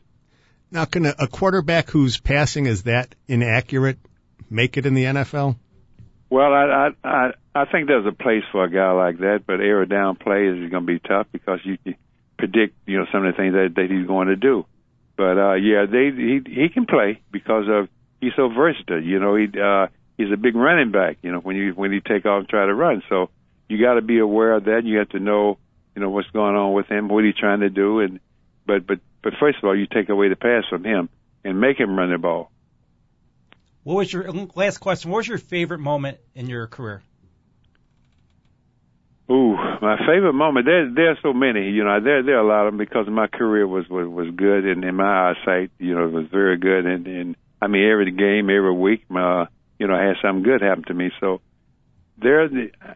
Now, 0.72 0.86
can 0.86 1.06
a, 1.06 1.14
a 1.20 1.28
quarterback 1.28 1.92
whose 1.92 2.20
passing 2.20 2.66
is 2.66 2.84
that 2.84 3.14
inaccurate 3.28 4.00
make 4.50 4.76
it 4.78 4.88
in 4.88 4.96
the 4.96 5.06
NFL? 5.06 5.56
Well, 6.32 6.52
I 6.52 6.90
I 7.04 7.08
I, 7.08 7.32
I 7.54 7.66
think 7.66 7.88
there's 7.88 8.08
a 8.08 8.12
place 8.12 8.44
for 8.52 8.64
a 8.64 8.70
guy 8.72 8.92
like 8.92 9.20
that, 9.20 9.44
but 9.46 9.60
air 9.62 9.86
down 9.86 10.16
plays 10.16 10.64
is 10.64 10.72
going 10.72 10.88
to 10.88 10.94
be 10.94 11.00
tough 11.00 11.28
because 11.32 11.60
you 11.64 11.78
predict, 12.44 12.76
you 12.86 12.98
know, 12.98 13.06
some 13.12 13.26
of 13.26 13.34
the 13.34 13.38
things 13.38 13.54
that, 13.54 13.74
that 13.76 13.90
he's 13.90 14.06
going 14.06 14.28
to 14.28 14.36
do. 14.36 14.66
But 15.16 15.38
uh, 15.38 15.54
yeah, 15.54 15.86
they 15.90 16.12
he 16.12 16.42
he 16.46 16.70
can 16.70 16.86
play 16.86 17.22
because 17.32 17.66
of 17.70 17.88
he's 18.20 18.34
so 18.36 18.50
versatile. 18.50 19.02
You 19.02 19.20
know, 19.20 19.36
he 19.36 19.48
uh, 19.58 19.88
he's 20.18 20.32
a 20.34 20.38
big 20.38 20.56
running 20.56 20.92
back. 20.92 21.20
You 21.22 21.32
know, 21.32 21.40
when 21.40 21.56
you 21.56 21.72
when 21.74 21.94
you 21.94 22.02
take 22.02 22.26
off 22.26 22.40
and 22.40 22.50
try 22.50 22.66
to 22.66 22.74
run, 22.74 23.04
so 23.08 23.30
you 23.70 23.80
got 23.80 23.94
to 23.94 24.02
be 24.02 24.20
aware 24.20 24.54
of 24.54 24.66
that. 24.66 24.82
You 24.84 24.98
have 24.98 25.10
to 25.10 25.20
know, 25.20 25.58
you 25.96 26.02
know, 26.02 26.10
what's 26.10 26.30
going 26.32 26.56
on 26.56 26.74
with 26.74 26.88
him, 26.88 27.08
what 27.08 27.24
he's 27.24 27.36
trying 27.36 27.62
to 27.62 27.70
do, 27.70 28.00
and 28.00 28.20
but 28.66 28.86
but 28.88 29.00
but 29.22 29.34
first 29.40 29.60
of 29.60 29.64
all, 29.66 29.78
you 29.78 29.88
take 29.88 30.10
away 30.10 30.30
the 30.30 30.36
pass 30.36 30.64
from 30.70 30.84
him 30.84 31.10
and 31.46 31.62
make 31.62 31.80
him 31.80 31.98
run 31.98 32.12
the 32.12 32.18
ball. 32.18 32.52
What 33.84 33.96
was 33.96 34.12
your 34.12 34.30
last 34.56 34.80
question? 34.80 35.12
What 35.12 35.18
was 35.18 35.28
your 35.28 35.38
favorite 35.38 35.80
moment 35.80 36.18
in 36.34 36.48
your 36.48 36.68
career? 36.68 37.04
Ooh, 39.34 39.56
my 39.82 39.98
favorite 39.98 40.34
moment. 40.34 40.68
There, 40.68 40.94
there 40.94 41.10
are 41.12 41.18
so 41.24 41.34
many. 41.34 41.72
You 41.72 41.84
know, 41.84 42.00
there, 42.00 42.22
there 42.22 42.38
are 42.38 42.46
a 42.46 42.48
lot 42.48 42.68
of 42.68 42.74
them 42.74 42.78
because 42.78 43.08
my 43.08 43.26
career 43.26 43.66
was 43.66 43.90
was 43.90 44.08
was 44.08 44.30
good, 44.36 44.66
and 44.66 44.84
in 44.84 44.96
my 44.96 45.32
eyesight, 45.32 45.72
you 45.80 45.96
know, 45.96 46.06
it 46.06 46.12
was 46.12 46.28
very 46.32 46.58
good. 46.58 46.86
And 46.86 47.08
and 47.08 47.36
I 47.60 47.68
mean, 47.68 47.90
every 47.90 48.12
game, 48.12 48.50
every 48.50 48.74
week, 48.74 49.06
my, 49.10 49.48
you 49.80 49.88
know, 49.88 49.96
I 49.96 50.04
had 50.04 50.18
something 50.22 50.44
good 50.44 50.62
happen 50.62 50.84
to 50.84 50.94
me. 50.94 51.12
So 51.20 51.42
there, 52.18 52.48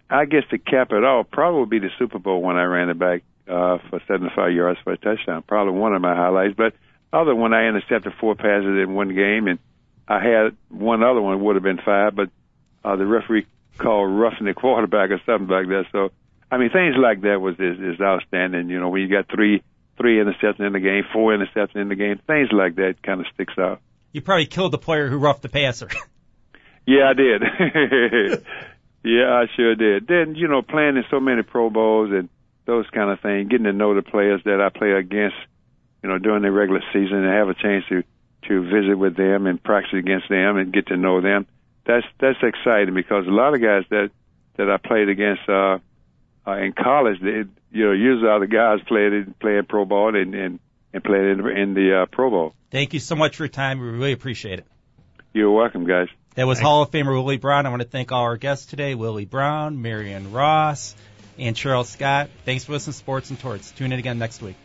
I 0.10 0.26
guess 0.26 0.44
to 0.52 0.60
cap 0.60 0.92
it 0.92 1.04
all, 1.04 1.24
probably 1.24 1.62
would 1.62 1.70
be 1.70 1.80
the 1.80 1.90
Super 1.98 2.20
Bowl 2.20 2.42
when 2.42 2.58
I 2.58 2.66
ran 2.66 2.90
it 2.90 3.00
back 3.00 3.24
uh, 3.48 3.80
for 3.90 4.00
75 4.08 4.52
yards 4.52 4.80
for 4.84 4.94
a 4.94 4.98
touchdown. 4.98 5.44
Probably 5.48 5.74
one 5.74 5.96
of 5.96 6.02
my 6.02 6.16
highlights. 6.16 6.54
But 6.56 6.74
other 7.12 7.34
one, 7.34 7.54
I 7.54 7.68
intercepted 7.68 8.14
four 8.20 8.36
passes 8.36 8.78
in 8.84 8.94
one 8.94 9.16
game, 9.16 9.48
and 9.48 9.58
I 10.08 10.20
had 10.20 10.56
one 10.70 11.02
other 11.02 11.22
one 11.22 11.42
would 11.44 11.56
have 11.56 11.64
been 11.64 11.80
five, 11.84 12.16
but 12.16 12.30
uh, 12.84 12.96
the 12.96 13.06
referee 13.06 13.48
called 13.78 14.12
roughing 14.12 14.46
the 14.46 14.54
quarterback 14.54 15.12
or 15.12 15.22
something 15.26 15.48
like 15.48 15.68
that. 15.68 15.86
So, 15.92 16.12
I 16.50 16.58
mean, 16.58 16.70
things 16.70 16.96
like 16.98 17.22
that 17.22 17.42
was 17.42 17.56
is, 17.60 17.80
is 17.80 18.02
outstanding. 18.02 18.70
You 18.70 18.80
know, 18.80 18.90
when 18.90 19.02
you 19.02 19.10
got 19.10 19.30
three 19.34 19.64
three 19.98 20.18
interceptions 20.18 20.66
in 20.66 20.74
the 20.74 20.80
game, 20.80 21.04
four 21.12 21.36
interceptions 21.36 21.76
in 21.76 21.90
the 21.90 21.96
game, 21.96 22.20
things 22.28 22.50
like 22.52 22.76
that 22.76 23.02
kind 23.04 23.20
of 23.20 23.26
sticks 23.34 23.54
out. 23.58 23.82
You 24.12 24.22
probably 24.22 24.46
killed 24.46 24.72
the 24.72 24.78
player 24.78 25.10
who 25.10 25.18
roughed 25.18 25.42
the 25.42 25.50
passer. 25.50 25.90
yeah, 26.86 27.10
I 27.10 27.14
did. 27.14 27.42
yeah, 29.04 29.30
I 29.30 29.46
sure 29.56 29.76
did. 29.76 30.08
Then 30.08 30.36
you 30.36 30.48
know, 30.48 30.62
playing 30.62 30.98
in 30.98 31.04
so 31.12 31.20
many 31.20 31.44
Pro 31.44 31.70
Bowls 31.70 32.12
and 32.12 32.30
those 32.66 32.86
kind 32.94 33.12
of 33.12 33.20
things, 33.22 33.50
getting 33.50 33.66
to 33.66 33.74
know 33.74 33.96
the 33.96 34.02
players 34.02 34.42
that 34.46 34.62
I 34.62 34.70
play 34.70 34.92
against, 34.92 35.38
you 36.04 36.10
know, 36.10 36.18
during 36.18 36.44
the 36.44 36.52
regular 36.52 36.82
season 36.94 37.24
and 37.24 37.34
have 37.34 37.50
a 37.50 37.54
chance 37.54 37.86
to 37.90 38.04
to 38.48 38.62
visit 38.64 38.96
with 38.98 39.18
them 39.18 39.48
and 39.48 39.62
practice 39.62 39.98
against 39.98 40.30
them 40.30 40.58
and 40.58 40.72
get 40.72 40.88
to 40.88 40.98
know 40.98 41.22
them. 41.22 41.48
That's 41.86 42.06
that's 42.20 42.40
exciting 42.42 42.94
because 42.94 43.26
a 43.28 43.32
lot 43.32 43.54
of 43.54 43.62
guys 43.62 43.84
that 43.90 44.12
that 44.58 44.70
I 44.70 44.78
played 44.78 45.10
against 45.10 45.48
uh, 45.50 45.80
uh 46.48 46.58
in 46.58 46.74
college, 46.74 47.20
they, 47.22 47.44
you 47.72 47.86
know, 47.86 47.92
usually 47.92 48.30
all 48.30 48.40
the 48.40 48.48
guys 48.48 48.80
played 48.88 49.38
playing 49.40 49.66
pro 49.66 49.86
ball 49.86 50.16
and 50.16 50.34
and, 50.34 50.60
and 50.94 51.04
played 51.04 51.26
in, 51.26 51.48
in 51.48 51.74
the 51.74 52.04
uh, 52.04 52.06
Pro 52.06 52.30
Bowl. 52.30 52.54
Thank 52.72 52.94
you 52.94 53.00
so 53.00 53.16
much 53.16 53.36
for 53.36 53.44
your 53.44 53.50
time. 53.50 53.80
We 53.80 53.88
really 53.88 54.14
appreciate 54.14 54.60
it. 54.60 54.66
You're 55.34 55.52
welcome, 55.52 55.86
guys. 55.86 56.08
That 56.36 56.48
was 56.48 56.60
Thanks. 56.60 56.66
Hall 56.66 56.84
of 56.84 56.92
Famer 56.92 57.12
Willie 57.12 57.38
Brown. 57.38 57.66
I 57.66 57.70
want 57.70 57.82
to 57.82 57.88
thank 57.88 58.12
all 58.12 58.24
our 58.24 58.38
guests 58.38 58.66
today: 58.68 58.96
Willie 58.96 59.26
Brown, 59.26 59.82
Marion 59.82 60.32
Ross 60.32 60.96
and 61.38 61.56
Charles 61.56 61.90
Scott. 61.90 62.30
Thanks 62.46 62.66
for 62.66 62.74
listening 62.74 62.94
to 62.94 62.98
Sports 62.98 63.30
and 63.30 63.40
Torts. 63.40 63.72
Tune 63.72 63.92
in 63.92 64.00
again 64.00 64.18
next 64.18 64.42
week. 64.42 64.56